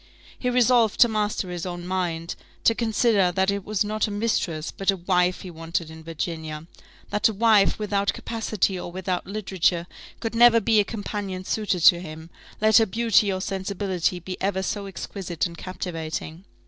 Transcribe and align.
He 0.39 0.49
resolved 0.49 0.99
to 1.01 1.07
master 1.07 1.51
his 1.51 1.63
own 1.63 1.85
mind: 1.85 2.33
to 2.63 2.73
consider 2.73 3.31
that 3.33 3.51
it 3.51 3.63
was 3.63 3.83
not 3.85 4.07
a 4.07 4.09
mistress, 4.09 4.71
but 4.71 4.89
a 4.89 4.97
wife 4.97 5.41
he 5.41 5.51
wanted 5.51 5.91
in 5.91 6.03
Virginia; 6.03 6.65
that 7.11 7.29
a 7.29 7.33
wife 7.35 7.77
without 7.77 8.11
capacity 8.11 8.79
or 8.79 8.91
without 8.91 9.27
literature 9.27 9.85
could 10.19 10.33
never 10.33 10.59
be 10.59 10.79
a 10.79 10.83
companion 10.83 11.43
suited 11.43 11.81
to 11.81 11.99
him, 12.01 12.31
let 12.59 12.77
her 12.77 12.87
beauty 12.87 13.31
or 13.31 13.41
sensibility 13.41 14.17
be 14.19 14.37
ever 14.41 14.63
so 14.63 14.87
exquisite 14.87 15.45
and 15.45 15.59
captivating. 15.59 16.45